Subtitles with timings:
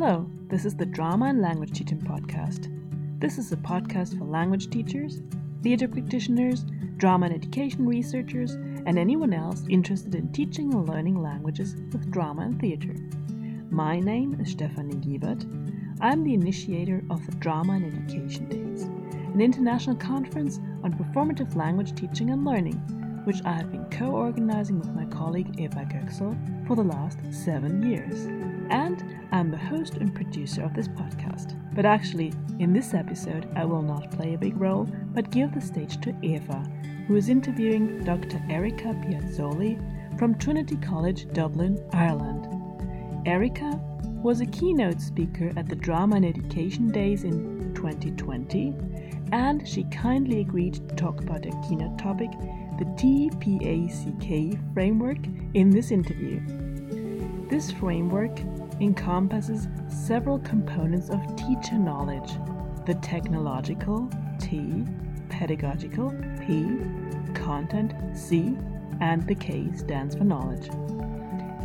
[0.00, 2.70] Hello, this is the Drama and Language Teaching Podcast.
[3.18, 5.22] This is a podcast for language teachers,
[5.64, 6.64] theatre practitioners,
[6.98, 12.42] drama and education researchers, and anyone else interested in teaching and learning languages with drama
[12.42, 12.94] and theatre.
[13.70, 15.42] My name is Stefanie Giebert.
[16.00, 21.96] I'm the initiator of the Drama and Education Days, an international conference on performative language
[21.96, 22.76] teaching and learning,
[23.24, 27.82] which I have been co organizing with my colleague Eva Göksel for the last seven
[27.82, 28.47] years.
[28.70, 31.54] And I'm the host and producer of this podcast.
[31.74, 35.60] But actually, in this episode, I will not play a big role, but give the
[35.60, 36.64] stage to Eva,
[37.06, 38.42] who is interviewing Dr.
[38.50, 39.78] Erika Piazzoli
[40.18, 42.48] from Trinity College, Dublin, Ireland.
[43.26, 43.80] Erika
[44.22, 48.74] was a keynote speaker at the Drama and Education Days in 2020,
[49.32, 52.30] and she kindly agreed to talk about her keynote topic,
[52.78, 55.18] the TPACK framework,
[55.54, 56.40] in this interview.
[57.48, 58.40] This framework
[58.80, 62.32] encompasses several components of teacher knowledge
[62.86, 64.08] the technological,
[64.40, 64.82] T,
[65.28, 66.66] pedagogical, P,
[67.34, 68.56] content, C,
[69.00, 70.70] and the K stands for knowledge.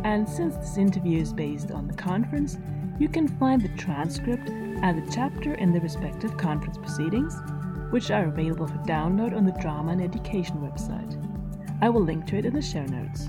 [0.04, 2.58] And since this interview is based on the conference,
[2.98, 7.40] you can find the transcript and the chapter in the respective conference proceedings,
[7.90, 11.18] which are available for download on the Drama and Education website.
[11.80, 13.28] I will link to it in the show notes.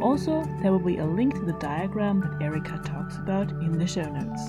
[0.00, 3.86] Also, there will be a link to the diagram that Erika talks about in the
[3.86, 4.48] show notes.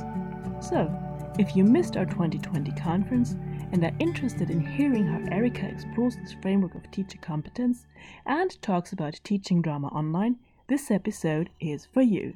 [0.65, 0.89] So,
[1.37, 3.35] if you missed our 2020 conference
[3.73, 7.85] and are interested in hearing how Erika explores this framework of teacher competence
[8.25, 10.37] and talks about teaching drama online,
[10.69, 12.33] this episode is for you.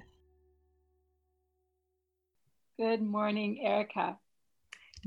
[2.77, 4.17] Good morning, Erika.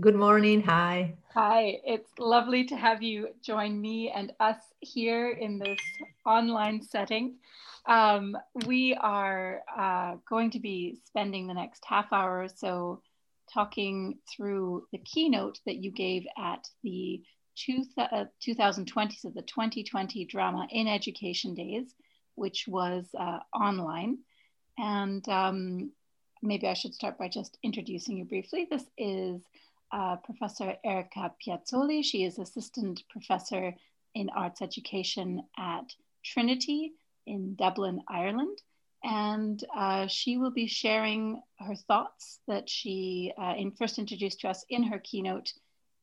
[0.01, 0.63] Good morning.
[0.63, 1.17] Hi.
[1.35, 1.81] Hi.
[1.85, 5.79] It's lovely to have you join me and us here in this
[6.25, 7.35] online setting.
[7.89, 8.37] Um,
[8.67, 13.01] we are uh, going to be spending the next half hour or so
[13.53, 17.23] talking through the keynote that you gave at the
[17.57, 21.95] two uh, 2020, so the 2020 Drama in Education Days,
[22.35, 24.19] which was uh, online.
[24.77, 25.91] And um,
[26.43, 28.69] maybe I should start by just introducing you briefly.
[28.71, 29.41] This is
[29.93, 32.05] uh, Professor Erika Piazzoli.
[32.05, 33.75] She is Assistant Professor
[34.15, 35.91] in Arts Education at
[36.23, 36.93] Trinity
[37.29, 38.59] in Dublin, Ireland.
[39.05, 44.49] And uh, she will be sharing her thoughts that she uh, in first introduced to
[44.49, 45.53] us in her keynote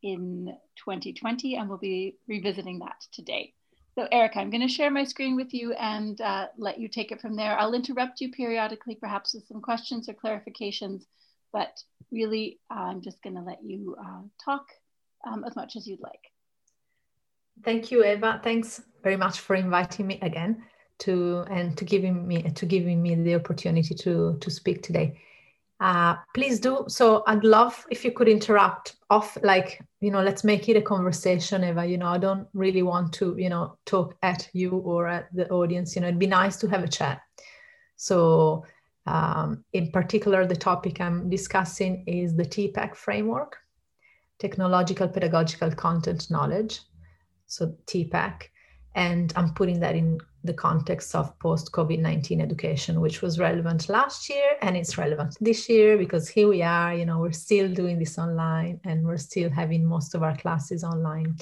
[0.01, 3.53] in 2020, and we'll be revisiting that today.
[3.95, 7.11] So, Erika, I'm going to share my screen with you and uh, let you take
[7.11, 7.57] it from there.
[7.57, 11.03] I'll interrupt you periodically, perhaps with some questions or clarifications,
[11.51, 11.77] but
[12.11, 14.67] really, I'm just going to let you uh, talk
[15.27, 16.31] um, as much as you'd like.
[17.63, 18.41] Thank you, Eva.
[18.43, 20.63] Thanks very much for inviting me again
[20.99, 25.19] to and to giving me to giving me the opportunity to to speak today.
[25.81, 27.23] Uh, please do so.
[27.27, 31.63] I'd love if you could interrupt off, like you know, let's make it a conversation,
[31.63, 31.85] Eva.
[31.85, 35.49] You know, I don't really want to you know talk at you or at the
[35.49, 35.95] audience.
[35.95, 37.21] You know, it'd be nice to have a chat.
[37.97, 38.65] So,
[39.05, 43.57] um, in particular, the topic I'm discussing is the TPACK framework,
[44.39, 46.79] technological pedagogical content knowledge.
[47.47, 48.43] So TPACK,
[48.95, 53.89] and I'm putting that in the context of post COVID 19 education, which was relevant
[53.89, 57.67] last year and it's relevant this year because here we are, you know, we're still
[57.67, 61.37] doing this online and we're still having most of our classes online.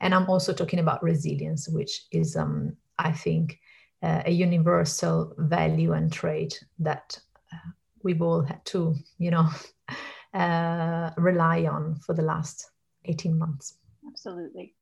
[0.00, 3.58] And I'm also talking about resilience, which is, um, I think,
[4.02, 7.18] uh, a universal value and trait that
[7.52, 7.70] uh,
[8.02, 9.48] we've all had to, you know,
[10.34, 12.70] uh, rely on for the last
[13.06, 13.78] 18 months.
[14.06, 14.74] Absolutely.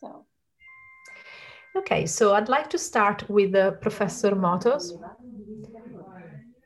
[0.00, 0.26] So
[1.76, 4.92] Okay, so I'd like to start with uh, Professor Motos.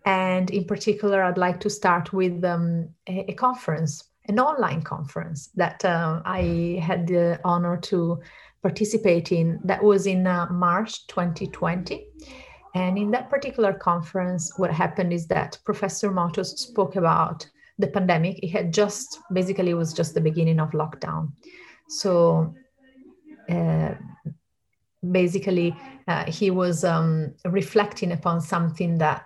[0.06, 5.50] And in particular, I'd like to start with um, a, a, conference, an online conference
[5.54, 8.20] that uh, I had the honor to
[8.62, 9.60] participate in.
[9.64, 12.06] That was in uh, March 2020.
[12.74, 17.48] And in that particular conference, what happened is that Professor Motos spoke about
[17.78, 18.38] the pandemic.
[18.42, 21.32] It had just basically it was just the beginning of lockdown.
[21.88, 22.54] So
[23.48, 23.94] uh,
[25.10, 25.76] basically
[26.08, 29.24] uh, he was um, reflecting upon something that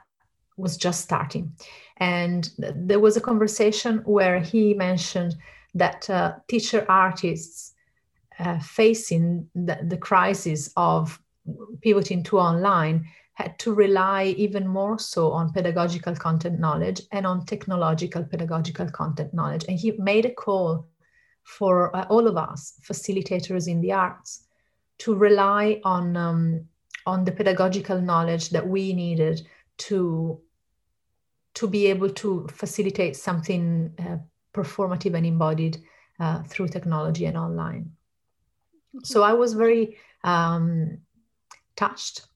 [0.57, 1.53] was just starting.
[1.99, 5.37] And there was a conversation where he mentioned
[5.75, 7.75] that uh, teacher artists
[8.39, 11.21] uh, facing the, the crisis of
[11.81, 17.47] pivoting to online had to rely even more so on pedagogical content knowledge and on
[17.47, 19.65] technological pedagogical content knowledge.
[19.69, 20.89] And he made a call
[21.45, 24.48] for uh, all of us facilitators in the arts
[24.99, 26.69] to rely on um,
[27.07, 29.47] on the pedagogical knowledge that we needed
[29.79, 30.41] to
[31.55, 34.19] to be able to facilitate something uh,
[34.55, 35.79] performative and embodied
[36.21, 37.91] uh, through technology and online.
[39.03, 40.99] So I was very um,
[41.77, 42.27] touched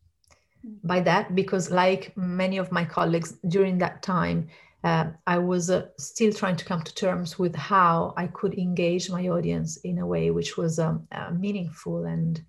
[0.85, 4.49] by that because, like many of my colleagues during that time,
[4.85, 9.11] uh, I was uh, still trying to come to terms with how I could engage
[9.11, 12.43] my audience in a way which was um, uh, meaningful and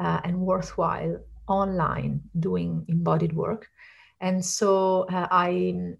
[0.00, 1.18] uh, and worthwhile
[1.48, 3.68] online doing embodied work.
[4.20, 5.48] And so uh, I,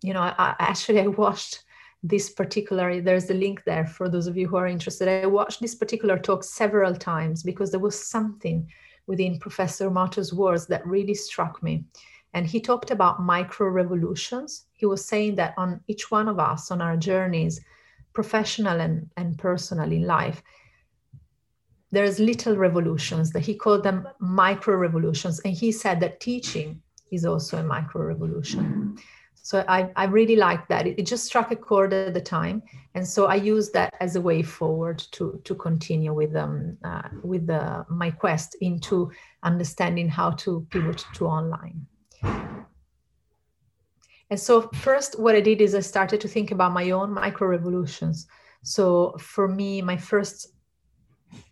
[0.03, 1.65] you know, I, actually I watched
[2.05, 5.09] this particular there's a link there for those of you who are interested.
[5.09, 8.71] I watched this particular talk several times because there was something
[9.09, 11.85] within professor Motos' words that really struck me.
[12.35, 16.71] And he talked about micro revolutions he was saying that on each one of us
[16.71, 17.61] on our journeys
[18.15, 20.43] professional and, and personal in life
[21.90, 26.81] there's little revolutions that he called them micro revolutions and he said that teaching
[27.11, 28.99] is also a micro revolution
[29.49, 30.87] so I, I really liked that.
[30.87, 32.62] It, it, just struck a chord at the time,
[32.94, 37.08] and so I used that as a way forward to to continue with um uh,
[37.23, 39.11] with the, my quest into
[39.43, 41.87] understanding how to pivot to online.
[44.31, 47.49] And so first, what I did is I started to think about my own micro
[47.49, 48.26] revolutions.
[48.62, 50.57] So for me, my first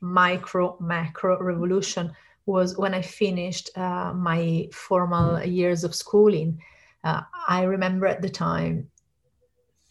[0.00, 2.12] micro macro revolution
[2.46, 6.60] was when I finished uh, my formal years of schooling
[7.06, 8.90] uh, I remember at the time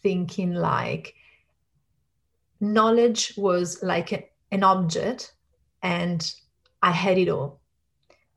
[0.02, 1.14] thinking like
[2.60, 5.32] knowledge was like an object
[5.82, 6.30] and
[6.82, 7.60] I had it all.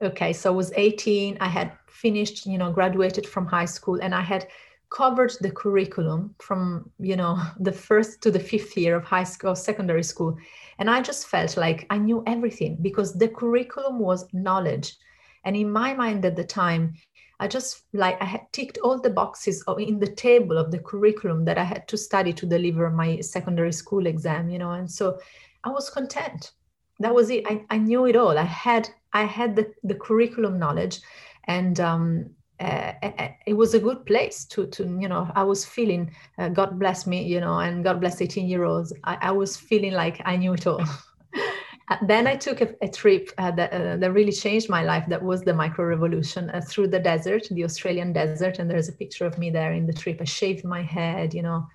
[0.01, 4.15] Okay, so I was 18, I had finished, you know, graduated from high school and
[4.15, 4.47] I had
[4.89, 9.55] covered the curriculum from, you know, the first to the fifth year of high school,
[9.55, 10.37] secondary school.
[10.79, 14.95] And I just felt like I knew everything because the curriculum was knowledge.
[15.43, 16.93] And in my mind at the time,
[17.39, 21.45] I just like I had ticked all the boxes in the table of the curriculum
[21.45, 25.19] that I had to study to deliver my secondary school exam, you know, and so
[25.63, 26.51] I was content.
[26.99, 27.45] That was it.
[27.47, 28.37] I, I knew it all.
[28.37, 30.99] I had I had the, the curriculum knowledge,
[31.45, 32.93] and um, uh,
[33.45, 37.07] it was a good place to to you know I was feeling uh, God bless
[37.07, 38.93] me, you know, and God bless eighteen year olds.
[39.03, 40.83] I, I was feeling like I knew it all.
[42.03, 45.05] Then I took a, a trip uh, that, uh, that really changed my life.
[45.07, 48.59] That was the micro revolution uh, through the desert, the Australian desert.
[48.59, 50.19] And there's a picture of me there in the trip.
[50.21, 51.65] I shaved my head, you know,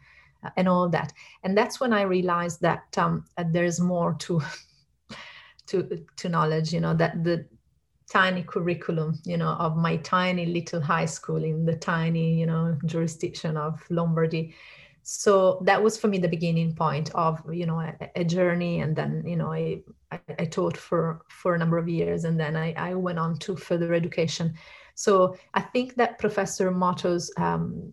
[0.44, 1.12] uh, and all that.
[1.42, 4.40] And that's when I realized that um, there's more to,
[5.66, 7.46] to, to knowledge, you know, that the
[8.14, 12.78] tiny curriculum, you know, of my tiny little high school in the tiny, you know,
[12.86, 14.54] jurisdiction of Lombardy.
[15.02, 18.80] So that was for me the beginning point of you know a, a journey.
[18.80, 19.82] And then you know I,
[20.12, 23.38] I, I taught for for a number of years and then I, I went on
[23.40, 24.54] to further education.
[24.96, 27.92] So i think that professor Motos' um,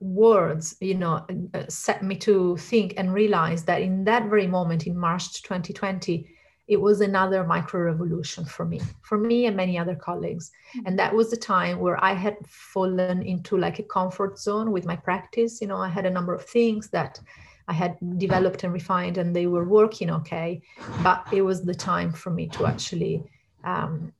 [0.00, 1.24] words you know
[1.54, 6.28] uh, set me to think and realize that in that very moment in march 2020
[6.66, 10.50] it was another micro revolution for me for me and many other colleagues.
[10.50, 10.86] Mm-hmm.
[10.86, 14.84] and that was the time where i had fallen into like a comfort zone with
[14.86, 15.60] my practice.
[15.60, 17.20] You know i had a number of things that
[17.68, 20.62] i had developed and refined and they were working okay.
[21.02, 23.22] But it was the time for me to actually
[23.64, 24.12] um,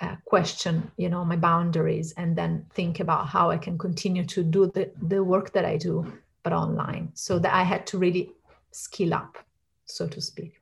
[0.00, 4.42] uh, question you know my boundaries and then think about how i can continue to
[4.42, 5.94] do the, the work that i do
[6.42, 7.10] but online.
[7.14, 8.32] So that i had to really
[8.72, 9.38] skill up
[9.86, 10.60] so to speak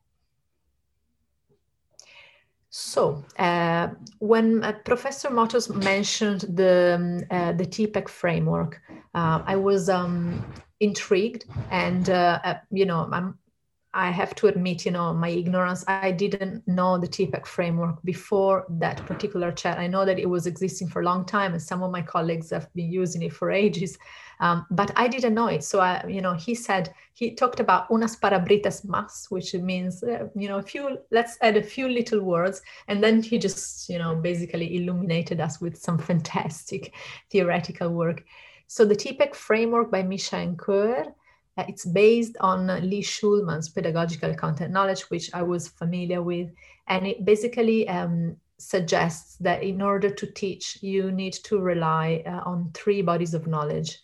[2.76, 3.86] so, uh,
[4.18, 8.82] when uh, Professor Motos mentioned the um, uh, the TPACK framework,
[9.14, 10.44] uh, I was um,
[10.80, 13.38] intrigued, and uh, uh, you know, I'm,
[13.94, 15.84] I have to admit, you know, my ignorance.
[15.86, 19.78] I didn't know the TPACK framework before that particular chat.
[19.78, 22.50] I know that it was existing for a long time, and some of my colleagues
[22.50, 23.96] have been using it for ages.
[24.40, 25.62] Um, but I didn't know it.
[25.62, 30.26] So, I, you know, he said, he talked about unas palabritas más, which means, uh,
[30.34, 32.62] you know, a few, let's add a few little words.
[32.88, 36.94] And then he just, you know, basically illuminated us with some fantastic
[37.30, 38.24] theoretical work.
[38.66, 41.04] So the TPACK framework by Mishra and uh,
[41.56, 46.50] it's based on Lee Shulman's pedagogical content knowledge, which I was familiar with.
[46.88, 52.40] And it basically um, suggests that in order to teach, you need to rely uh,
[52.44, 53.98] on three bodies of knowledge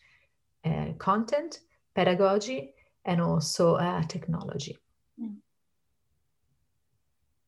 [0.65, 1.61] uh, content,
[1.95, 4.79] pedagogy, and also uh, technology.
[5.19, 5.35] Hmm.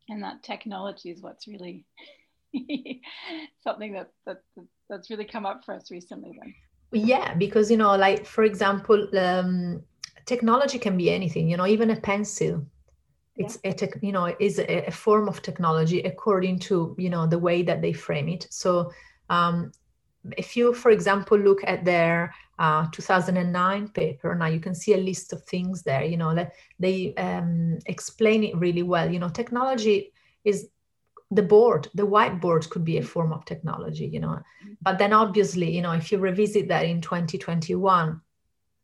[0.08, 1.84] And that technology is what's really
[3.62, 4.38] something that, that
[4.88, 6.32] that's really come up for us recently.
[6.38, 6.54] Then.
[6.92, 9.82] Yeah, because you know, like for example, um,
[10.26, 11.48] technology can be anything.
[11.48, 12.66] You know, even a pencil
[13.34, 13.70] it's yeah.
[13.70, 17.38] a tech, you know is a, a, form of technology according to you know the
[17.38, 18.92] way that they frame it so
[19.30, 19.72] um,
[20.36, 24.98] if you, for example, look at their uh, 2009 paper, now you can see a
[24.98, 26.04] list of things there.
[26.04, 29.10] You know, that they um, explain it really well.
[29.10, 30.12] You know, technology
[30.44, 30.68] is
[31.30, 34.06] the board, the whiteboard could be a form of technology.
[34.06, 34.40] You know,
[34.80, 38.20] but then obviously, you know, if you revisit that in 2021,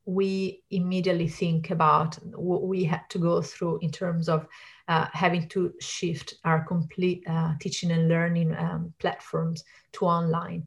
[0.08, 4.48] we immediately think about what we had to go through in terms of
[4.88, 10.66] uh, having to shift our complete uh, teaching and learning um, platforms to online.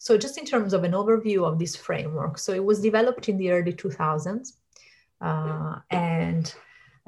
[0.00, 3.36] So, just in terms of an overview of this framework, so it was developed in
[3.38, 4.54] the early 2000s,
[5.20, 6.52] uh, and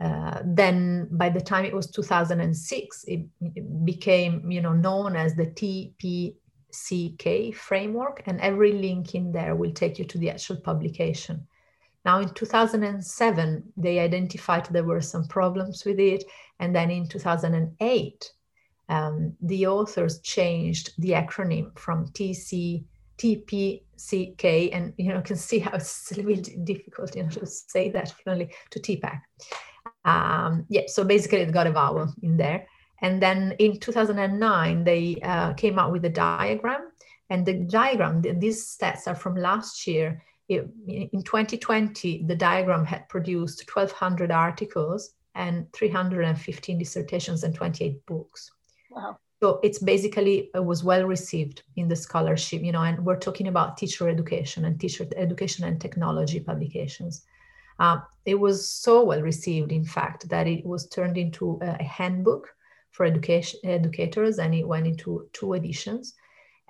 [0.01, 5.35] uh, then by the time it was 2006, it, it became you know known as
[5.35, 5.47] the
[6.71, 11.45] TPCK framework, and every link in there will take you to the actual publication.
[12.05, 16.25] Now, in 2007, they identified there were some problems with it.
[16.59, 18.33] And then in 2008,
[18.89, 22.85] um, the authors changed the acronym from TC,
[23.19, 27.47] TPCK, and you know, can see how it's a little bit difficult, you know, to
[27.47, 29.21] say that fluently to TPACK.
[30.05, 32.67] Um, yeah, so basically it got a vowel in there.
[33.01, 36.89] And then in 2009, they uh, came out with a diagram.
[37.31, 43.65] And the diagram, these stats are from last year, in 2020, the diagram had produced
[43.73, 48.51] 1,200 articles and 315 dissertations and 28 books.
[48.91, 49.19] Wow.
[49.43, 53.49] So it's basically it was well received in the scholarship, you know, and we're talking
[53.49, 57.25] about teacher education and teacher education and technology publications.
[57.81, 62.55] Uh, it was so well received, in fact, that it was turned into a handbook
[62.93, 66.15] for education educators, and it went into two editions.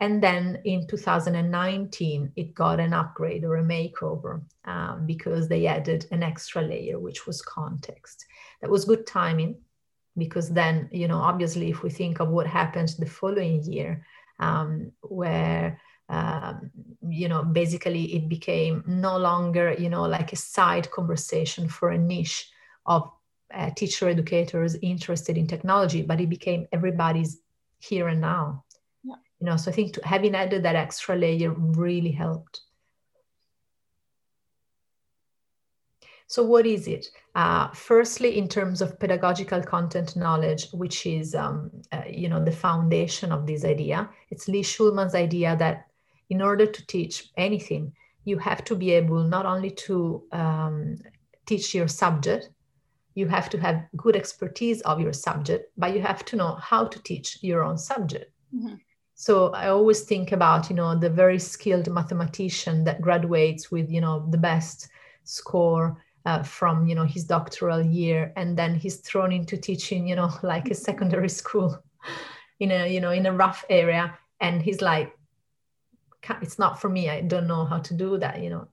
[0.02, 6.06] And then in 2019, it got an upgrade or a makeover um, because they added
[6.11, 8.26] an extra layer, which was context.
[8.61, 9.61] That was good timing
[10.18, 14.04] because then, you know, obviously, if we think of what happened the following year,
[14.40, 16.73] um, where um,
[17.09, 21.97] you know basically it became no longer you know like a side conversation for a
[21.97, 22.50] niche
[22.87, 23.09] of
[23.54, 27.40] uh, teacher educators interested in technology but it became everybody's
[27.78, 28.64] here and now
[29.42, 32.61] you know so i think to, having added that extra layer really helped.
[36.28, 37.08] So what is it?
[37.34, 42.52] Uh, firstly in terms of pedagogical content knowledge which is um, uh, you know the
[42.52, 45.87] foundation of this idea it's lee shulman's idea that
[46.30, 47.92] in order to teach anything
[48.25, 50.99] you have to be able not only to um,
[51.46, 52.50] teach your subject
[53.14, 56.84] you have to have good expertise of your subject but you have to know how
[56.87, 58.30] to teach your own subject.
[58.54, 58.75] Mm-hmm.
[59.23, 64.00] So I always think about, you know, the very skilled mathematician that graduates with, you
[64.00, 64.88] know, the best
[65.23, 70.17] score uh, from, you know, his doctoral year, and then he's thrown into teaching, you
[70.17, 71.81] know, like a secondary school
[72.59, 75.17] in a, you know, in a rough area, and he's like,
[76.41, 77.09] it's not for me.
[77.09, 78.67] I don't know how to do that, you know.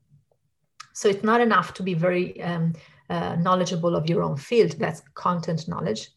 [0.93, 2.73] So it's not enough to be very um,
[3.11, 4.71] uh, knowledgeable of your own field.
[4.79, 6.09] That's content knowledge,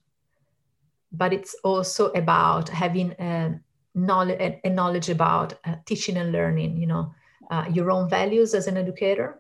[1.13, 3.13] but it's also about having.
[3.21, 3.59] Uh,
[3.95, 7.13] knowledge knowledge about uh, teaching and learning you know
[7.51, 9.39] uh, your own values as an educator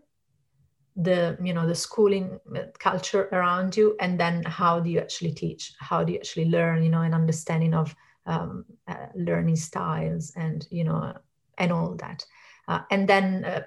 [0.96, 5.32] the you know the schooling uh, culture around you and then how do you actually
[5.32, 5.72] teach?
[5.78, 7.94] How do you actually learn you know an understanding of
[8.26, 11.14] um, uh, learning styles and you know
[11.58, 12.24] and all that.
[12.68, 13.62] Uh, and then uh,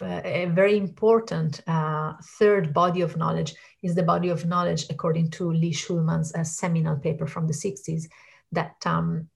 [0.00, 5.50] a very important uh, third body of knowledge is the body of knowledge according to
[5.52, 8.04] lee shulman's seminal paper from the 60s
[8.52, 9.28] that um,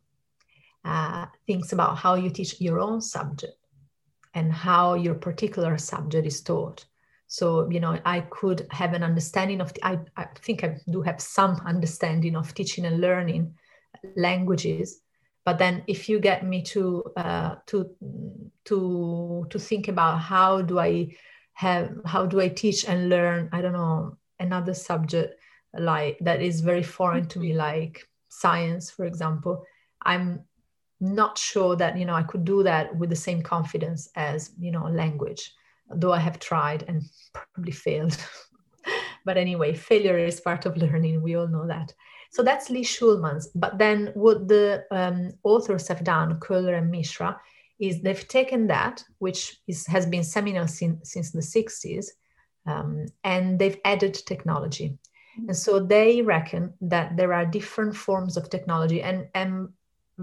[0.92, 3.56] uh, things about how you teach your own subject
[4.34, 6.84] and how your particular subject is taught.
[7.28, 11.00] So, you know, I could have an understanding of, the, I, I think I do
[11.00, 13.54] have some understanding of teaching and learning
[14.16, 15.00] languages.
[15.46, 17.76] But then if you get me to, uh, to,
[18.66, 21.16] to, to think about how do I
[21.54, 25.40] have, how do I teach and learn, I don't know, another subject
[25.72, 29.64] like that is very foreign to me, like science, for example,
[30.04, 30.44] I'm
[31.02, 34.70] not sure that you know i could do that with the same confidence as you
[34.70, 35.52] know language
[35.96, 38.16] though i have tried and probably failed.
[39.24, 41.94] But anyway failure is part of learning we all know that.
[42.32, 47.40] So that's lee shulman's but then what the um, authors have done Koehler and mishra
[47.78, 52.06] is they've taken that which is, has been seminal sin, since the 60s
[52.66, 54.98] um, and they've added technology.
[55.48, 59.68] And so they reckon that there are different forms of technology and, and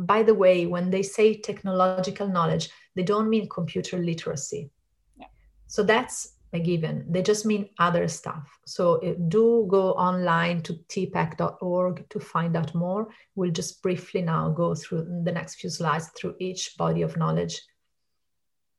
[0.05, 4.69] by the way, when they say technological knowledge, they don't mean computer literacy.
[5.17, 5.27] Yeah.
[5.67, 7.05] So that's a given.
[7.09, 8.59] They just mean other stuff.
[8.65, 13.09] So uh, do go online to tpack.org to find out more.
[13.35, 17.61] We'll just briefly now go through the next few slides through each body of knowledge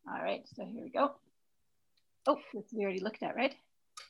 [0.09, 1.13] All right, so here we go.
[2.27, 2.39] Oh,
[2.73, 3.55] we already looked at, right?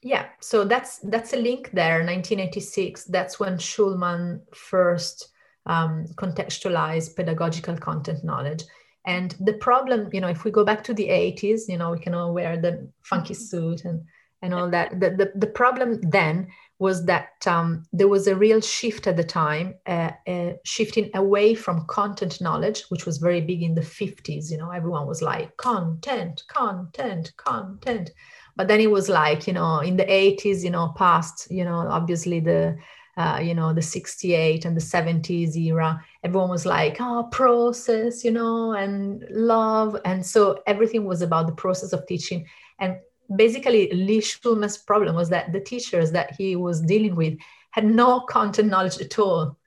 [0.02, 3.04] Yeah, so that's that's a link there, 1986.
[3.04, 5.30] That's when Shulman first
[5.66, 8.64] um, contextualized pedagogical content knowledge.
[9.06, 11.98] And the problem, you know, if we go back to the 80s, you know, we
[11.98, 13.42] can all wear the funky mm-hmm.
[13.42, 14.02] suit and
[14.42, 14.98] and all that.
[15.00, 16.48] The, the, the problem then
[16.78, 21.54] was that um, there was a real shift at the time, uh, uh, shifting away
[21.54, 24.50] from content knowledge, which was very big in the 50s.
[24.50, 28.10] You know, everyone was like, content, content, content.
[28.56, 31.86] But then it was like, you know, in the 80s, you know, past, you know,
[31.90, 32.78] obviously the,
[33.20, 38.30] uh, you know, the 68 and the 70s era, everyone was like, oh, process, you
[38.30, 40.00] know, and love.
[40.06, 42.46] And so everything was about the process of teaching.
[42.78, 42.96] And
[43.36, 47.36] basically Lee Shulman's problem was that the teachers that he was dealing with
[47.72, 49.58] had no content knowledge at all.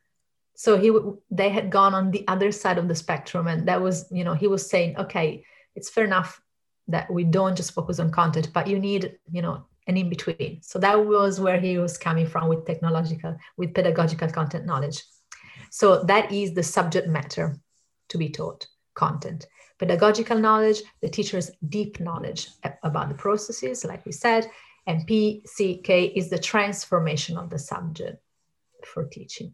[0.56, 0.92] So he
[1.30, 4.36] they had gone on the other side of the spectrum, and that was you know
[4.36, 5.44] he was saying, okay,
[5.76, 6.42] it's fair enough
[6.88, 10.60] that we don't just focus on content, but you need you know an in between.
[10.62, 15.04] So that was where he was coming from with technological, with pedagogical content knowledge.
[15.72, 17.58] So that is the subject matter
[18.10, 19.48] to be taught, content
[19.84, 22.48] pedagogical knowledge, the teacher's deep knowledge
[22.84, 24.50] about the processes, like we said,
[24.88, 28.18] and PCK is the transformation of the subject
[28.86, 29.54] for teaching.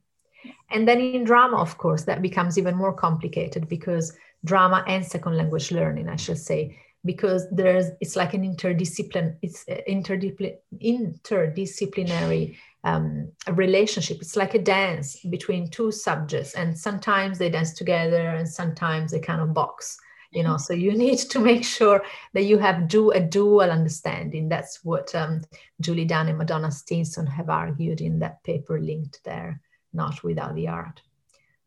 [0.70, 5.36] And then in drama, of course, that becomes even more complicated because drama and second
[5.36, 13.32] language learning, I should say, because there's it's like an interdiscipline, it's interdisciplinary interdisciplinary um,
[13.52, 14.18] relationship.
[14.22, 19.20] It's like a dance between two subjects, and sometimes they dance together, and sometimes they
[19.20, 19.98] kind of box
[20.32, 20.58] you know?
[20.58, 22.04] So you need to make sure
[22.34, 24.48] that you have do a dual understanding.
[24.48, 25.42] That's what um,
[25.82, 29.62] julie dunn and madonna stinson have argued in that paper linked there
[29.94, 31.02] not without the art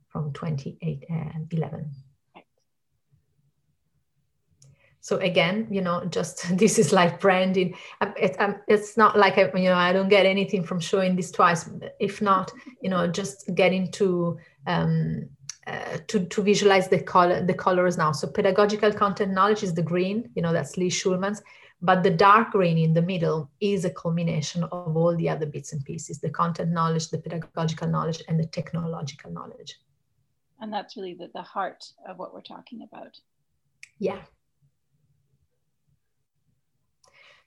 [0.08, 1.90] from 2011
[5.02, 9.36] so again you know just this is like branding um, it, um, it's not like
[9.36, 11.68] I, you know i don't get anything from showing this twice
[12.00, 12.50] if not
[12.80, 15.28] you know just getting to um,
[15.64, 18.10] uh, to, to visualize the color the colors now.
[18.10, 21.40] So pedagogical content knowledge is the green, you know, that's Lee Shulman's,
[21.80, 25.72] but the dark green in the middle is a culmination of all the other bits
[25.72, 29.78] and pieces, the content knowledge, the pedagogical knowledge, and the technological knowledge.
[30.60, 33.18] And that's really the, the heart of what we're talking about.
[34.00, 34.18] Yeah.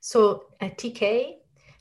[0.05, 1.37] So at TK,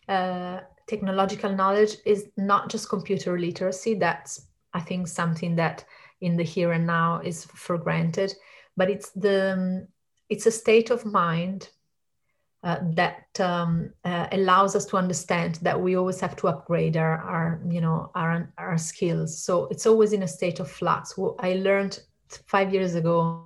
[0.08, 3.94] uh, technological knowledge is not just computer literacy.
[3.94, 5.84] That's, I think, something that
[6.20, 8.32] in the here and now is for granted
[8.76, 9.86] but it's the
[10.28, 11.68] it's a state of mind
[12.62, 17.18] uh, that um, uh, allows us to understand that we always have to upgrade our,
[17.18, 21.54] our you know our, our skills so it's always in a state of flux i
[21.54, 22.00] learned
[22.46, 23.44] five years ago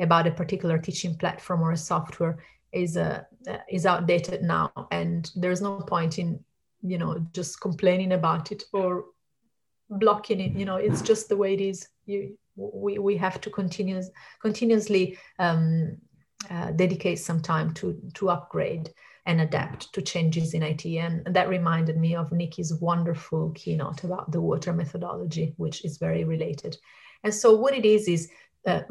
[0.00, 2.38] about a particular teaching platform or a software
[2.74, 3.22] is uh,
[3.70, 6.42] is outdated now and there's no point in
[6.82, 9.04] you know just complaining about it or
[9.90, 13.50] blocking it you know it's just the way it is you we, we have to
[13.50, 14.10] continuous,
[14.40, 15.96] continuously um,
[16.50, 18.90] uh, dedicate some time to to upgrade
[19.26, 20.84] and adapt to changes in IT.
[20.84, 26.24] And that reminded me of Nikki's wonderful keynote about the water methodology, which is very
[26.24, 26.76] related.
[27.22, 28.30] And so what it is is
[28.66, 28.82] uh,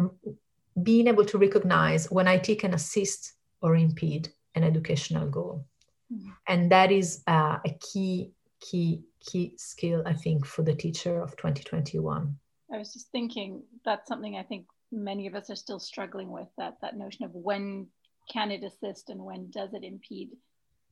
[0.82, 3.34] being able to recognize when IT can assist
[3.64, 5.66] or impede an educational goal.
[6.14, 6.30] Mm-hmm.
[6.48, 11.32] And that is uh, a key, key key skill, I think, for the teacher of
[11.38, 12.38] 2021.
[12.72, 16.48] I was just thinking that's something I think many of us are still struggling with
[16.58, 17.88] that that notion of when
[18.32, 20.30] can it assist and when does it impede.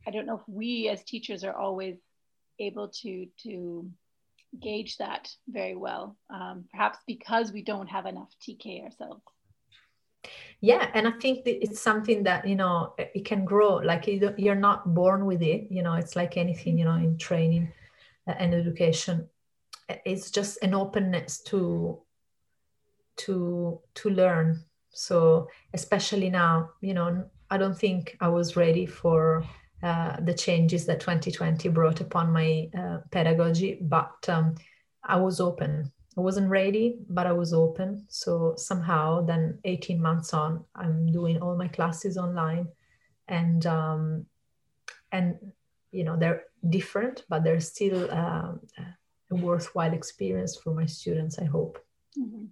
[0.08, 1.98] I don't know if we as teachers are always
[2.60, 3.90] able to to
[4.60, 9.24] gauge that very well, um, perhaps because we don't have enough TK ourselves.
[10.60, 13.78] Yeah, and I think it's something that you know it can grow.
[13.78, 15.68] Like you're not born with it.
[15.72, 16.78] You know, it's like anything.
[16.78, 17.72] You know, in training
[18.28, 19.28] and education
[20.06, 22.00] it's just an openness to
[23.18, 29.44] to to learn so especially now you know i don't think i was ready for
[29.84, 34.56] uh, the changes that 2020 brought upon my uh, pedagogy but um,
[35.04, 40.34] i was open i wasn't ready but i was open so somehow then 18 months
[40.34, 42.68] on i'm doing all my classes online
[43.28, 44.26] and um,
[45.12, 45.36] and
[45.92, 48.54] you know they're different but they're still uh,
[49.32, 51.78] a worthwhile experience for my students i hope
[52.18, 52.46] mm-hmm.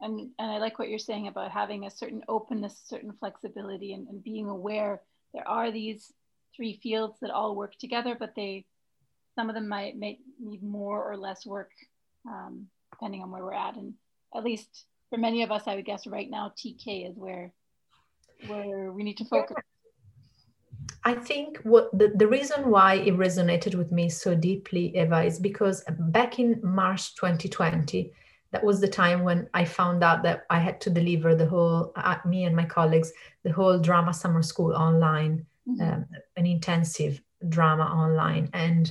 [0.00, 4.08] and and i like what you're saying about having a certain openness certain flexibility and,
[4.08, 5.02] and being aware
[5.34, 6.12] there are these
[6.56, 8.64] three fields that all work together but they
[9.38, 11.70] some of them might, might need more or less work
[12.28, 13.94] um, depending on where we're at and
[14.36, 17.52] at least for many of us i would guess right now tk is where
[18.46, 19.56] where we need to focus?
[21.04, 25.38] I think what the, the reason why it resonated with me so deeply, Eva, is
[25.38, 28.12] because back in March 2020,
[28.50, 31.92] that was the time when I found out that I had to deliver the whole,
[31.96, 33.12] uh, me and my colleagues,
[33.42, 35.80] the whole drama summer school online, mm-hmm.
[35.82, 38.48] um, an intensive drama online.
[38.52, 38.90] And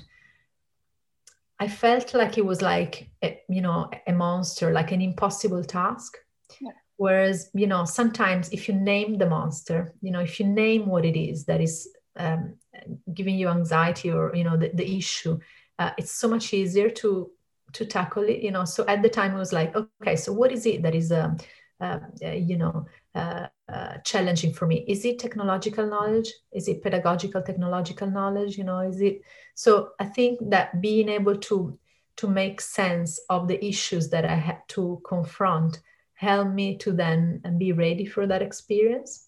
[1.59, 6.17] I felt like it was like, a, you know, a monster, like an impossible task.
[6.61, 6.71] Yeah.
[6.97, 11.05] Whereas, you know, sometimes if you name the monster, you know, if you name what
[11.05, 12.55] it is that is um,
[13.13, 15.39] giving you anxiety or, you know, the, the issue,
[15.79, 17.31] uh, it's so much easier to
[17.73, 20.51] to tackle it you know so at the time it was like okay so what
[20.51, 21.37] is it that is um,
[22.21, 22.85] you know
[23.15, 24.85] uh, uh, challenging for me.
[24.87, 26.31] Is it technological knowledge?
[26.51, 28.57] Is it pedagogical technological knowledge?
[28.57, 29.21] You know is it?
[29.55, 31.77] So i think that being able to
[32.17, 35.79] to make sense of the issues that i had to confront
[36.13, 39.27] helped me to then be ready for that experience.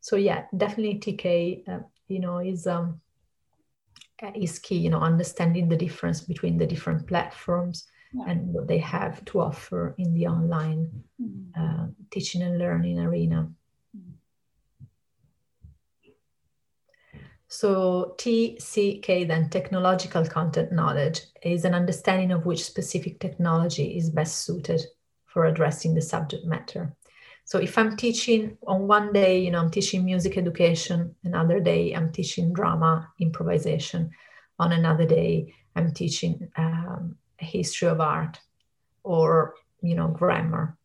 [0.00, 3.00] So yeah definitely tk uh, you know is um
[4.34, 8.24] is key you know understanding the difference between the different platforms yeah.
[8.28, 11.46] and what they have to offer in the online mm.
[11.56, 13.48] uh, teaching and learning arena
[13.96, 14.12] mm.
[17.48, 24.44] so tck then technological content knowledge is an understanding of which specific technology is best
[24.44, 24.80] suited
[25.26, 26.94] for addressing the subject matter
[27.50, 31.92] so if I'm teaching on one day, you know, I'm teaching music education, another day
[31.92, 34.12] I'm teaching drama improvisation,
[34.60, 38.38] on another day I'm teaching um, history of art
[39.02, 40.76] or you know grammar.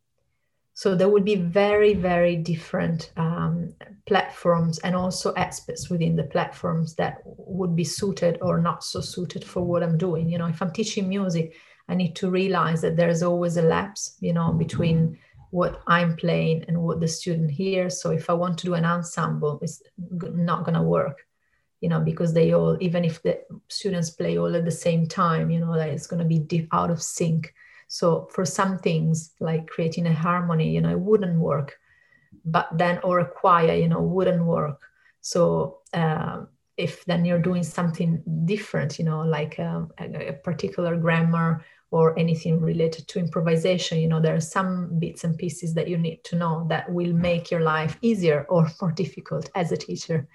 [0.74, 3.74] So there would be very very different um,
[4.06, 9.44] platforms and also aspects within the platforms that would be suited or not so suited
[9.44, 10.28] for what I'm doing.
[10.28, 11.54] You know, if I'm teaching music,
[11.88, 15.18] I need to realize that there's always a lapse, you know, between
[15.50, 18.00] what I'm playing and what the student hears.
[18.00, 21.26] So if I want to do an ensemble, it's not going to work,
[21.80, 25.50] you know, because they all, even if the students play all at the same time,
[25.50, 27.54] you know, that it's going to be deep out of sync.
[27.88, 31.78] So for some things like creating a harmony, you know, it wouldn't work.
[32.44, 34.80] But then, or a choir, you know, wouldn't work.
[35.20, 36.42] So uh,
[36.76, 42.18] if then you're doing something different, you know, like um, a, a particular grammar or
[42.18, 46.22] anything related to improvisation you know there are some bits and pieces that you need
[46.24, 50.26] to know that will make your life easier or more difficult as a teacher.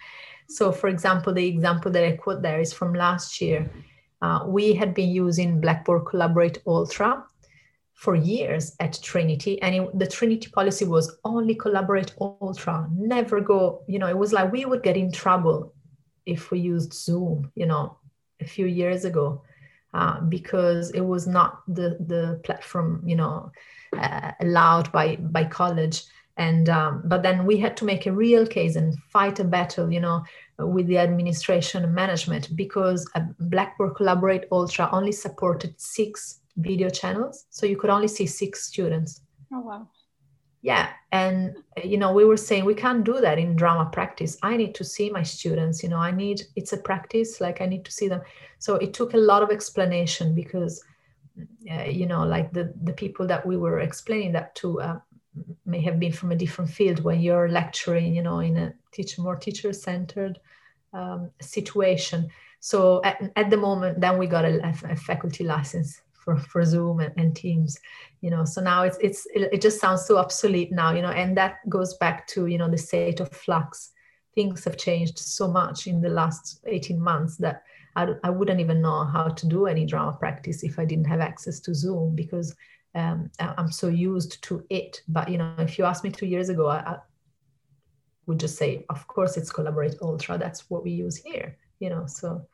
[0.47, 3.69] So for example the example that i quote there is from last year.
[4.21, 7.25] Uh, we had been using blackboard collaborate ultra
[8.01, 13.83] for years at trinity and it, the trinity policy was only collaborate ultra never go
[13.87, 15.73] you know it was like we would get in trouble
[16.25, 17.97] if we used zoom you know
[18.39, 19.43] a few years ago
[19.93, 23.51] uh, because it was not the the platform you know
[23.97, 26.03] uh, allowed by by college.
[26.37, 29.91] And um, but then we had to make a real case and fight a battle
[29.91, 30.23] you know
[30.57, 33.07] with the administration and management because
[33.39, 37.45] blackboard collaborate ultra only supported six video channels.
[37.49, 39.21] So you could only see six students.
[39.53, 39.87] Oh wow
[40.61, 44.37] yeah and you know we were saying we can't do that in drama practice.
[44.43, 47.65] I need to see my students you know i need it's a practice like i
[47.65, 48.21] need to see them.
[48.59, 50.83] So it took a lot of explanation because
[51.71, 54.99] uh, you know like the the people that we were explaining that to uh,
[55.65, 57.03] may have been from a different field.
[57.03, 60.39] When you're lecturing you know in a teacher more teacher centered
[60.93, 62.29] um, situation.
[62.59, 66.99] So at, at, the moment then we got a, a faculty license for, for zoom
[66.99, 67.77] and, and teams
[68.21, 71.35] you know so now it's it's it just sounds so obsolete now you know and
[71.35, 73.91] that goes back to you know the state of flux
[74.35, 77.63] things have changed so much in the last 18 months that
[77.95, 81.19] I, I wouldn't even know how to do any drama practice if I didn't have
[81.19, 82.55] access to Zoom because
[82.95, 85.01] um, I'm so used to it.
[85.07, 86.97] But you know, if you asked me two years ago, I, I
[88.27, 90.37] would just say, of course, it's Collaborate Ultra.
[90.37, 91.57] That's what we use here.
[91.79, 92.47] You know, so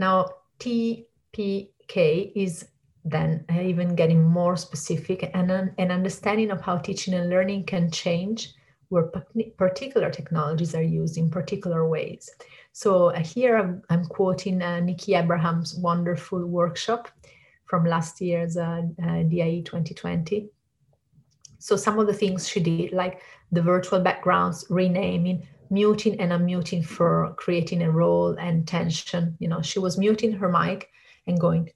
[0.00, 2.66] now TPK is
[3.04, 8.54] then even getting more specific and an understanding of how teaching and learning can change
[8.88, 9.04] where
[9.56, 12.28] particular technologies are used in particular ways.
[12.72, 17.08] So uh, here I'm, I'm quoting uh, Nikki Abraham's wonderful workshop
[17.66, 20.48] from last year's uh, uh, DIE 2020.
[21.58, 23.20] So some of the things she did, like
[23.52, 29.36] the virtual backgrounds, renaming, muting and unmuting for creating a role and tension.
[29.38, 30.90] You know, she was muting her mic
[31.26, 31.70] and going.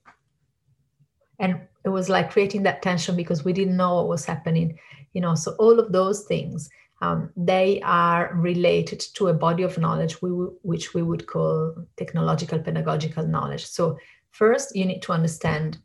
[1.39, 4.77] And it was like creating that tension because we didn't know what was happening
[5.15, 5.33] you know.
[5.33, 6.69] So all of those things
[7.01, 11.75] um, they are related to a body of knowledge we w- which we would call
[11.97, 13.65] technological pedagogical knowledge.
[13.65, 13.97] So
[14.31, 15.79] first you need to understand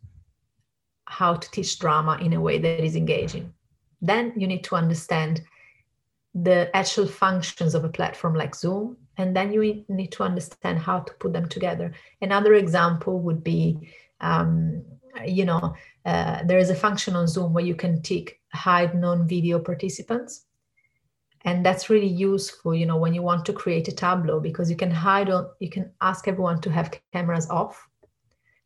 [1.06, 3.52] how to teach drama in a way that is engaging.
[4.00, 5.42] Then you need to understand
[6.34, 11.00] the actual functions of a platform like Zoom, and then you need to understand how
[11.00, 11.92] to put them together.
[12.20, 13.90] Another example would be,
[14.20, 14.82] um,
[15.26, 19.58] you know, uh, there is a function on Zoom where you can tick hide non-video
[19.58, 20.46] participants.
[21.42, 24.76] And that's really useful, you know, when you want to create a Tableau because you
[24.76, 27.88] can hide on, you can ask everyone to have cameras off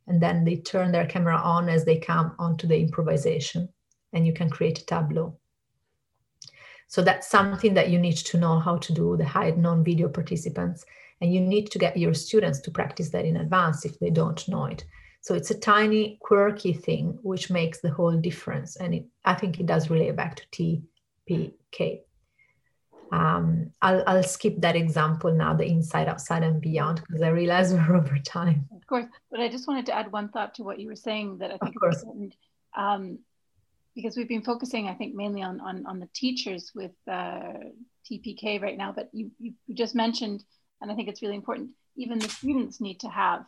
[0.07, 3.68] and then they turn their camera on as they come onto the improvisation
[4.12, 5.38] and you can create a Tableau.
[6.94, 10.85] So that's something that you need to know how to do the hide non-video participants.
[11.20, 14.46] And you need to get your students to practice that in advance if they don't
[14.46, 14.85] know it.
[15.20, 18.76] So it's a tiny, quirky thing which makes the whole difference.
[18.76, 20.80] And it, I think it does relate back to
[21.26, 22.02] TPK.
[23.11, 27.74] Um, I'll, I'll skip that example now, the inside, outside, and beyond, because I realize
[27.74, 28.68] we're over time.
[28.72, 31.38] Of course, but I just wanted to add one thought to what you were saying
[31.38, 32.37] that I think is important.
[32.76, 33.18] Um,
[33.94, 37.52] because we've been focusing, I think, mainly on on, on the teachers with uh,
[38.11, 38.92] TPK right now.
[38.92, 40.44] But you, you just mentioned,
[40.80, 41.70] and I think it's really important.
[41.96, 43.46] Even the students need to have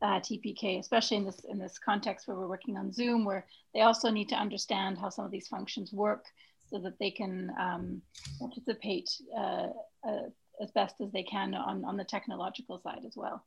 [0.00, 3.82] uh, TPK, especially in this in this context where we're working on Zoom, where they
[3.82, 6.24] also need to understand how some of these functions work,
[6.70, 8.02] so that they can um,
[8.38, 9.68] participate uh,
[10.06, 10.28] uh
[10.60, 13.44] as best as they can on on the technological side as well.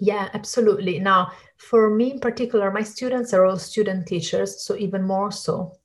[0.00, 1.00] Yeah, absolutely.
[1.00, 5.78] Now, for me in particular, my students are all student teachers, so even more so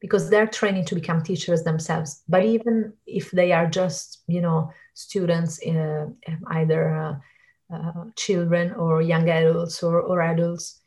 [0.00, 2.22] because they're training to become teachers themselves.
[2.28, 6.06] But even if they are just, you know, students, uh,
[6.48, 7.14] either uh,
[7.72, 10.80] uh, children or young adults or, or adults,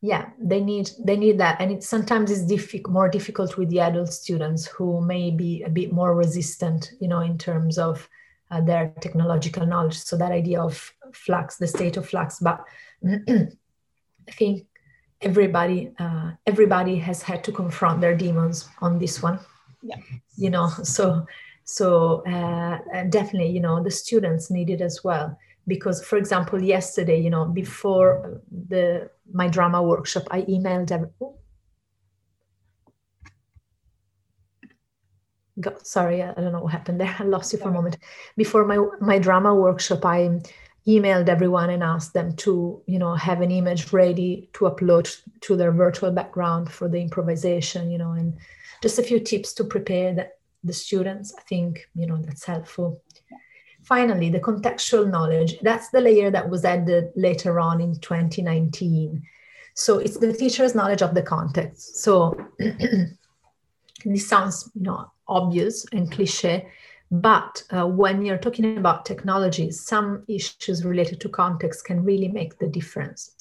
[0.00, 3.80] yeah, they need they need that, and it sometimes is difficult, more difficult with the
[3.80, 8.08] adult students who may be a bit more resistant, you know, in terms of
[8.50, 9.98] uh, their technological knowledge.
[9.98, 12.38] So that idea of flux, the state of flux.
[12.40, 12.64] But
[13.06, 14.66] I think
[15.20, 19.40] everybody uh, everybody has had to confront their demons on this one.
[19.82, 19.96] Yeah.
[20.36, 21.26] You know, so
[21.64, 27.20] so uh, definitely, you know, the students need it as well because for example yesterday
[27.20, 31.10] you know before the my drama workshop i emailed every,
[35.82, 37.14] sorry, I don't know what happened there.
[37.18, 37.98] I lost you for a moment.
[38.36, 40.40] Before my my drama workshop, I
[40.88, 45.54] emailed everyone and asked them to, you know, have an image ready to upload to
[45.54, 48.34] their virtual background for the improvisation, you know, and
[48.82, 50.28] just a few tips to prepare the,
[50.64, 51.34] the students.
[51.36, 53.02] I think, you know, that's helpful.
[53.82, 55.58] Finally, the contextual knowledge.
[55.60, 59.22] That's the layer that was added later on in 2019.
[59.74, 61.98] So it's the teacher's knowledge of the context.
[61.98, 62.36] So
[64.04, 66.68] this sounds, you know, obvious and cliche.
[67.10, 72.58] But uh, when you're talking about technology, some issues related to context can really make
[72.58, 73.34] the difference.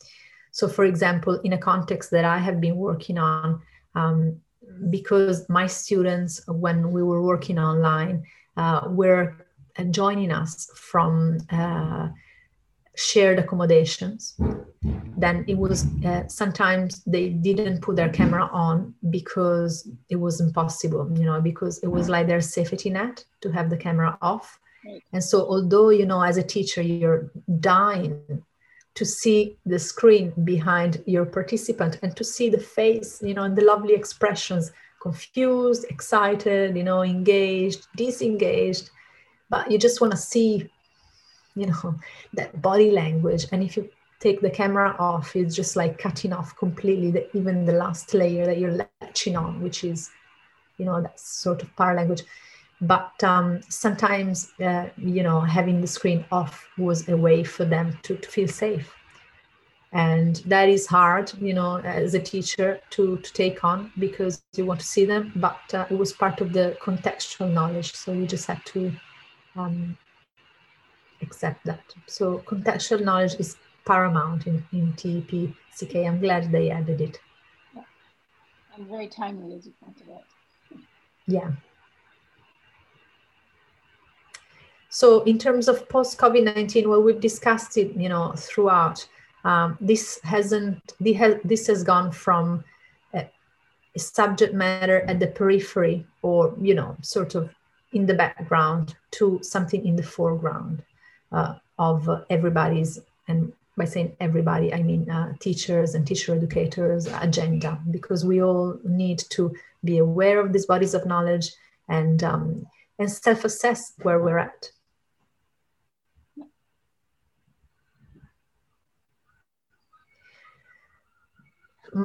[0.52, 3.62] So, for example, in a context that I have been working on,
[3.94, 4.38] um,
[4.90, 8.24] because my students, when we were working online,
[8.56, 9.36] uh, were
[9.92, 12.08] joining us from uh,
[12.98, 14.36] shared accommodations
[15.18, 21.12] then it was uh, sometimes they didn't put their camera on because it was impossible
[21.18, 24.60] you know because it was like their safety net to have the camera off.
[25.12, 28.44] And so although you know as a teacher you're dying
[28.94, 33.56] to see the screen behind your participant and to see the face you know and
[33.56, 38.90] the lovely expressions confused excited you know engaged disengaged
[39.50, 40.70] but you just want to see
[41.58, 41.96] you know
[42.34, 43.46] that body language.
[43.52, 43.90] And if you
[44.20, 48.46] take the camera off it's just like cutting off completely the, even the last layer
[48.46, 50.10] that you're latching on which is
[50.78, 52.24] you know that sort of power language.
[52.80, 57.98] But um, sometimes uh, you know having the screen off was a way for them
[58.04, 58.94] to, to feel safe.
[59.94, 64.66] And that is hard you know as a teacher to, to take on because you
[64.66, 67.94] want to see them but uh, it was part of the contextual knowledge.
[67.94, 68.92] So you just had to
[69.56, 69.98] um,
[71.22, 71.84] accept that.
[72.08, 75.96] So contextual knowledge is paramount in, in TEP CK.
[75.98, 77.20] I'm glad they added it.
[77.76, 77.84] Yeah.
[78.76, 80.24] And very timely, as you pointed out.
[81.26, 81.52] Yeah.
[84.90, 89.08] So in terms of post-COVID-19, well, we've discussed it, you know, throughout.
[89.44, 92.64] Um, this hasn't, this has gone from
[93.14, 93.30] a,
[93.96, 97.54] a subject matter at the periphery or, you know, sort of
[97.94, 100.84] in the background to something in the foreground uh,
[101.32, 108.26] of everybody's, and by saying everybody, I mean uh, teachers and teacher educators' agenda, because
[108.26, 111.52] we all need to be aware of these bodies of knowledge
[111.88, 112.66] and um,
[113.00, 114.72] and self-assess where we're at.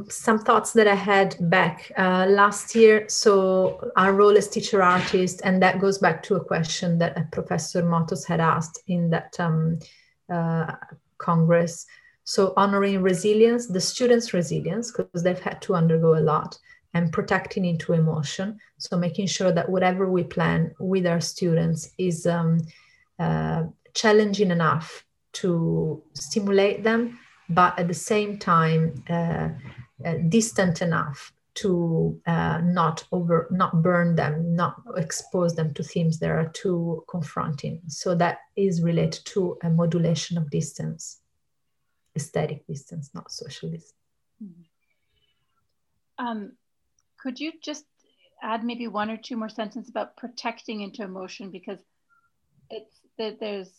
[0.09, 3.09] Some thoughts that I had back uh, last year.
[3.09, 7.83] So our role as teacher artist, and that goes back to a question that Professor
[7.83, 9.78] Motos had asked in that um,
[10.33, 10.72] uh,
[11.18, 11.87] Congress.
[12.24, 16.59] So honoring resilience, the students' resilience, because they've had to undergo a lot,
[16.94, 18.59] and protecting into emotion.
[18.78, 22.61] So making sure that whatever we plan with our students is um,
[23.18, 29.48] uh, challenging enough to stimulate them but at the same time uh,
[30.04, 36.18] uh, distant enough to uh, not over not burn them not expose them to themes
[36.18, 41.20] that are too confronting so that is related to a modulation of distance
[42.16, 43.94] aesthetic distance not social distance
[44.42, 46.26] mm-hmm.
[46.26, 46.52] um,
[47.18, 47.84] could you just
[48.42, 51.78] add maybe one or two more sentences about protecting into emotion because
[52.70, 53.70] it's that there's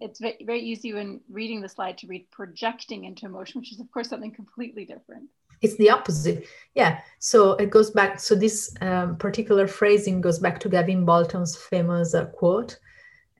[0.00, 3.80] it's very, very easy when reading the slide to read projecting into emotion, which is
[3.80, 5.28] of course something completely different.
[5.62, 6.46] It's the opposite.
[6.74, 7.00] Yeah.
[7.18, 8.20] So it goes back.
[8.20, 12.78] So this um, particular phrasing goes back to Gavin Bolton's famous uh, quote.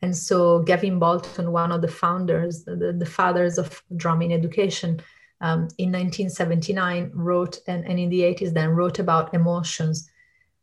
[0.02, 5.00] And so Gavin Bolton, one of the founders, the, the fathers of drama in education,
[5.40, 10.08] um, in 1979 wrote, and, and in the 80s then wrote about emotions.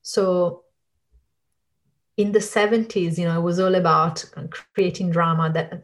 [0.02, 0.63] So
[2.19, 4.26] in the 70s you know it was all about
[4.76, 5.82] creating drama that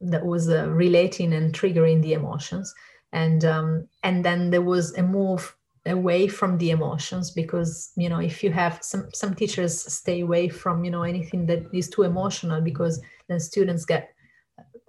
[0.00, 2.74] that was uh, relating and triggering the emotions
[3.14, 8.20] and um, and then there was a move away from the emotions because you know
[8.20, 12.02] if you have some some teachers stay away from you know anything that is too
[12.02, 14.10] emotional because then students get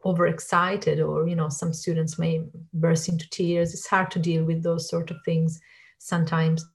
[0.06, 2.42] overexcited or you know some students may
[2.74, 5.60] burst into tears it's hard to deal with those sort of things
[5.98, 6.66] sometimes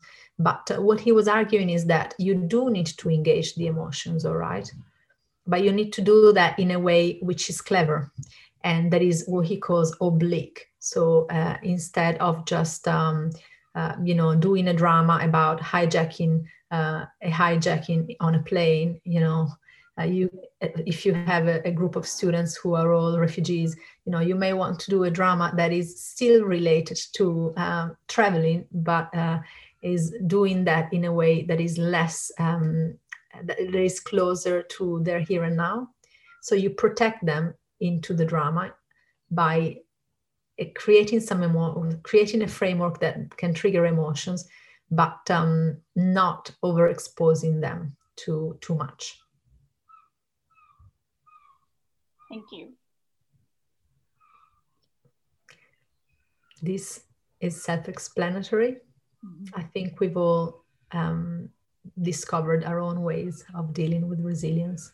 [0.41, 4.37] but what he was arguing is that you do need to engage the emotions, all
[4.37, 4.67] right?
[5.47, 8.11] But you need to do that in a way which is clever.
[8.65, 10.69] And that is what he calls oblique.
[10.79, 13.31] So uh, instead of just, um,
[13.75, 19.21] uh, you know, doing a drama about hijacking, uh, a hijacking on a plane, you
[19.21, 19.49] know,
[20.01, 24.13] uh, you if you have a, a, group of students who are all refugees you
[24.13, 28.65] know you may want to do a drama that is still related to uh, traveling
[28.73, 29.39] but uh,
[29.83, 32.95] is doing that in a way that is less um,
[33.43, 35.89] that is closer to their here and now
[36.41, 38.75] so you protect them into the drama
[39.31, 39.77] by
[40.61, 44.49] uh, creating some emo- creating a framework that can trigger emotions
[44.91, 49.19] but um, not overexposing them to too much
[52.29, 52.73] thank you
[56.63, 57.01] this
[57.41, 58.77] is self-explanatory
[59.25, 59.61] Mm-hmm.
[59.61, 61.51] I think we've all um,
[62.01, 64.93] discovered our own ways of dealing with resilience.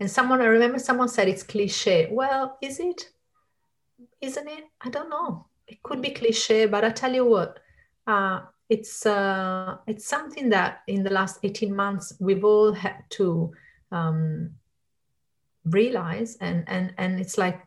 [0.00, 2.08] And someone, I remember someone said it's cliche.
[2.10, 3.10] Well, is it?
[4.20, 4.64] Isn't it?
[4.80, 5.46] I don't know.
[5.66, 7.60] It could be cliche, but I tell you what,
[8.06, 13.52] uh, it's uh, it's something that in the last 18 months we've all had to
[13.90, 14.50] um,
[15.64, 17.60] realize, and and and it's like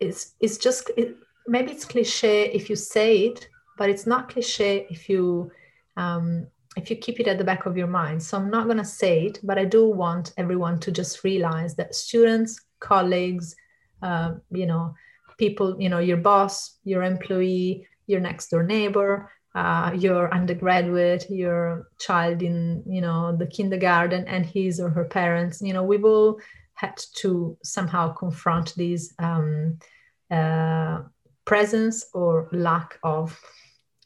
[0.00, 1.16] it's it's just it,
[1.46, 5.50] maybe it's cliche if you say it, but it's not cliche if you
[5.96, 8.22] um, if you keep it at the back of your mind.
[8.22, 11.74] So I'm not going to say it, but I do want everyone to just realize
[11.76, 13.54] that students, colleagues,
[14.02, 14.94] uh, you know,
[15.38, 21.88] people, you know, your boss, your employee, your next door neighbor, uh, your undergraduate, your
[21.98, 26.40] child in, you know, the kindergarten and his or her parents, you know, we've all
[26.74, 29.78] had to somehow confront these um,
[30.30, 31.02] uh,
[31.44, 33.38] presence or lack of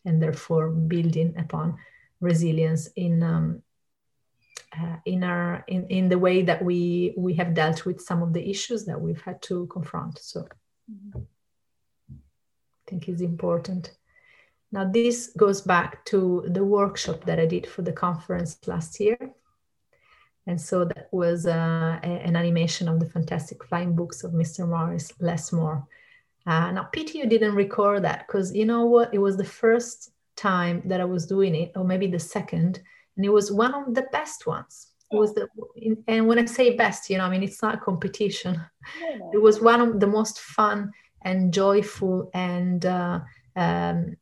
[0.04, 1.76] and therefore building upon
[2.20, 3.62] resilience in um,
[4.78, 8.32] uh, in our in, in the way that we we have dealt with some of
[8.32, 10.46] the issues that we've had to confront so
[10.90, 11.20] mm-hmm.
[12.10, 13.92] i think is important
[14.70, 19.18] now this goes back to the workshop that i did for the conference last year
[20.46, 24.68] and so that was uh, a, an animation of the fantastic flying books of mr
[24.68, 25.86] morris Lessmore
[26.48, 29.12] uh, now, pity you didn't record that because you know what?
[29.12, 32.80] It was the first time that I was doing it, or maybe the second,
[33.16, 34.88] and it was one of the best ones.
[35.10, 35.48] It was the,
[36.06, 38.60] and when I say best, you know, I mean it's not a competition.
[39.32, 43.20] It was one of the most fun and joyful, and uh,
[43.56, 44.16] um,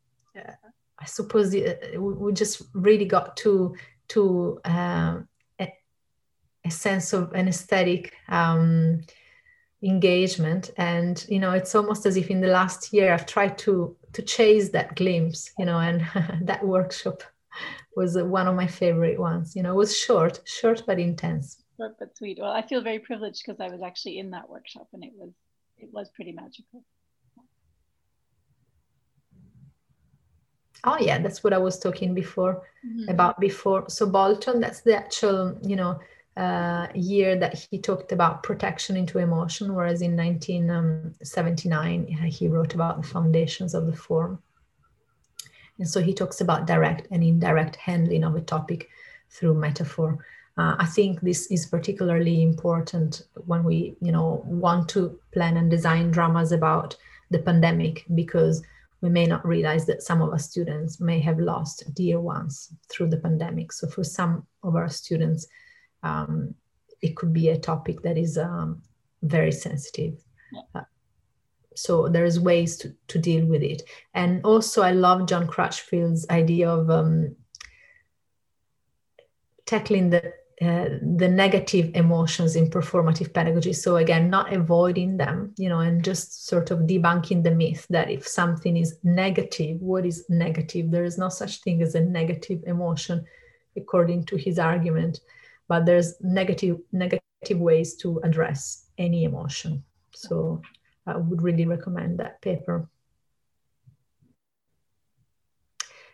[0.99, 3.75] I suppose uh, we just really got to
[4.09, 5.27] to um,
[5.59, 5.73] a,
[6.65, 8.13] a, sense of an aesthetic.
[8.29, 9.01] Um,
[9.87, 10.71] engagement.
[10.77, 14.21] And you know it's almost as if in the last year i've tried to to
[14.21, 16.01] chase that glimpse you know and
[16.41, 17.23] that workshop
[17.95, 19.55] was one of my favorite ones.
[19.55, 21.63] You know it was short short but intense.
[21.77, 22.37] Short but sweet.
[22.41, 25.31] Well i feel very privileged because i was actually in that workshop and it was
[25.77, 26.83] it was pretty magical.
[30.83, 33.09] Oh yeah, that's what I was talking before mm-hmm.
[33.09, 33.89] about before.
[33.89, 35.99] So Bolton, that's the actual, you know,
[36.37, 43.01] uh, year that he talked about protection into emotion, whereas in 1979 he wrote about
[43.01, 44.37] the foundations of the form.
[45.79, 48.89] And so he talks about direct and indirect handling of a topic
[49.31, 50.23] through metaphor.
[50.57, 55.71] Uh, I think this is particularly important when we, you know, want to plan and
[55.71, 56.95] design dramas about
[57.31, 58.61] the pandemic because
[59.01, 63.09] we may not realize that some of our students may have lost dear ones through
[63.09, 63.71] the pandemic.
[63.71, 65.47] So for some of our students,
[66.03, 66.55] um,
[67.01, 68.81] it could be a topic that is um,
[69.21, 70.23] very sensitive.
[70.73, 70.81] Uh,
[71.75, 73.83] so there's ways to, to deal with it.
[74.13, 77.35] And also I love John Crutchfield's idea of um,
[79.65, 85.69] tackling the uh, the negative emotions in performative pedagogy so again not avoiding them you
[85.69, 90.25] know and just sort of debunking the myth that if something is negative what is
[90.29, 93.23] negative there is no such thing as a negative emotion
[93.75, 95.19] according to his argument
[95.67, 99.83] but there's negative negative ways to address any emotion.
[100.13, 100.61] So
[101.05, 102.89] i would really recommend that paper.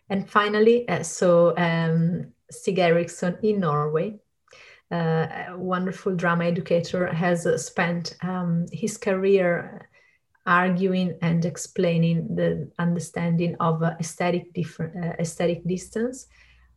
[0.10, 2.34] And finally uh, so um,
[2.78, 4.20] Eriksson in Norway
[4.94, 9.90] uh, a wonderful drama educator, has uh, spent um, his career
[10.46, 16.28] arguing and explaining the understanding of uh, aesthetic different uh, aesthetic distance,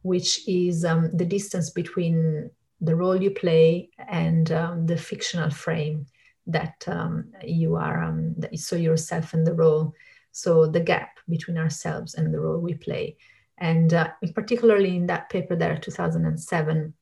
[0.03, 2.49] which is um, the distance between
[2.81, 6.07] the role you play and um, the fictional frame
[6.47, 9.95] that um, you are um, that you saw yourself in the role.
[10.33, 13.17] So the gap between ourselves and the role we play.
[13.59, 16.93] And uh, particularly in that paper there, 2007,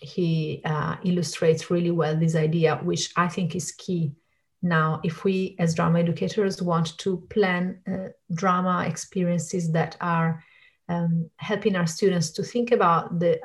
[0.00, 4.12] he uh, illustrates really well this idea, which I think is key
[4.60, 5.00] now.
[5.02, 10.44] If we, as drama educators, want to plan uh, drama experiences that are
[10.88, 13.40] um, helping our students to think about the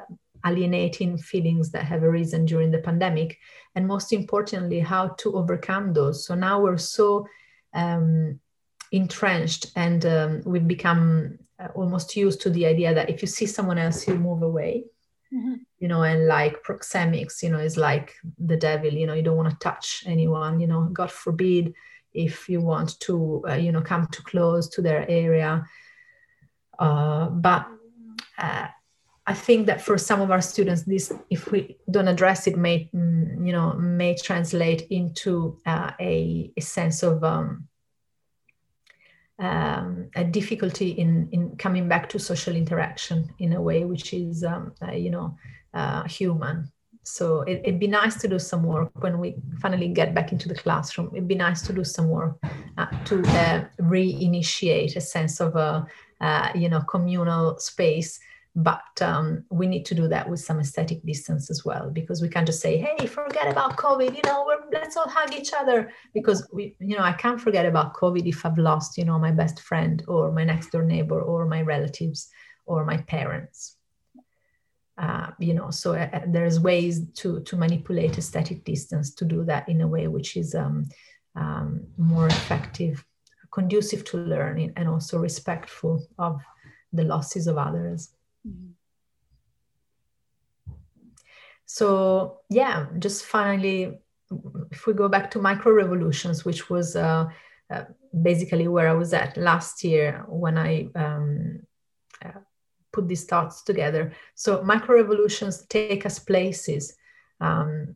[0.45, 3.37] alienating feelings that have arisen during the pandemic,
[3.75, 6.25] and most importantly, how to overcome those.
[6.25, 7.27] So now we're so
[7.73, 8.39] um,
[8.91, 13.45] entrenched and um, we've become uh, almost used to the idea that if you see
[13.45, 14.85] someone else, you move away
[15.33, 15.55] mm-hmm.
[15.79, 19.37] you know and like proxemics you know is like the devil you know you don't
[19.37, 21.73] want to touch anyone you know god forbid
[22.13, 25.65] if you want to uh, you know come too close to their area
[26.79, 27.67] uh, but
[28.37, 28.67] uh,
[29.29, 32.89] I think that for some of our students, this, if we don't address it, may
[32.95, 37.67] mm, you know may translate into uh, a, a sense of um,
[39.37, 44.43] um, a difficulty in, in coming back to social interaction in a way which is,
[44.43, 45.37] um, uh, you know,
[45.75, 46.67] uh, human.
[47.03, 50.49] So it, would be nice to do some work when we finally get back into
[50.49, 51.11] the classroom.
[51.13, 52.37] It'd be nice to do some work
[52.77, 55.85] uh, to uh, reinitiate a sense of a,
[56.19, 58.19] uh, you know, communal space
[58.55, 62.29] but um, we need to do that with some aesthetic distance as well because we
[62.29, 66.47] can't just say hey forget about covid you know let's all hug each other because
[66.51, 69.59] we you know i can't forget about covid if i've lost you know my best
[69.59, 72.29] friend or my next door neighbor or my relatives
[72.65, 73.75] or my parents
[74.97, 79.45] uh, you know so uh, uh there's ways to to manipulate aesthetic distance to do
[79.45, 80.85] that in a way which is um,
[81.35, 83.05] um, more effective
[83.51, 86.41] conducive to learning and also respectful of
[86.93, 88.09] the losses of others.
[91.65, 93.99] So yeah, just finally,
[94.71, 97.25] if we go back to micro revolutions, which was uh,
[97.69, 97.83] uh,
[98.23, 101.59] basically where I was at last year when I um,
[102.25, 102.39] uh,
[102.91, 104.13] put these thoughts together.
[104.33, 106.95] So micro revolutions take us places.
[107.39, 107.95] Um,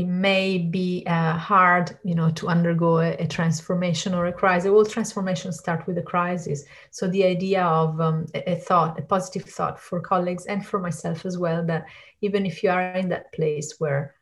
[0.00, 4.70] it may be uh, hard you know to undergo a, a, transformation or a crisis.
[4.70, 6.64] All transformations start with a crisis.
[6.90, 11.26] So the idea of um, a, thought a positive thought for colleagues and for myself
[11.26, 11.84] as well that
[12.22, 14.14] even if you are in that place where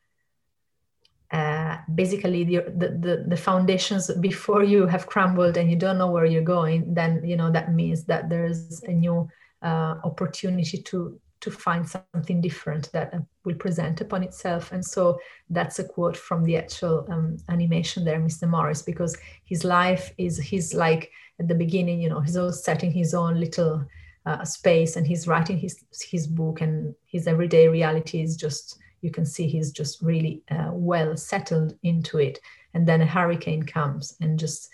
[1.30, 6.24] uh, basically the, the, the foundations before you have crumbled and you don't know where
[6.24, 9.28] you're going then you know that means that there's a new
[9.60, 14.72] uh, opportunity to to find something different that uh, will present upon itself.
[14.72, 15.18] And so
[15.50, 18.48] that's a quote from the actual um, animation there, Mr.
[18.48, 22.90] Morris, because his life is, he's like at the beginning, you know, he's all setting
[22.90, 23.84] his own little
[24.26, 29.10] uh, space and he's writing his, his book and his everyday reality is just, you
[29.10, 32.40] can see he's just really uh, well settled into it.
[32.74, 34.68] And then a hurricane comes and just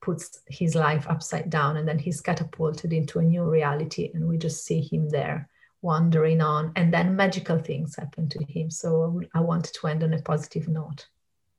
[0.00, 4.38] puts his life upside down and then he's catapulted into a new reality and we
[4.38, 5.48] just see him there
[5.86, 8.70] wandering on and then magical things happen to him.
[8.70, 11.06] So i wanted to end on a positive note